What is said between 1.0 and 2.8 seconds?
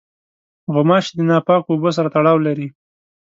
د ناپاکو اوبو سره تړاو لري.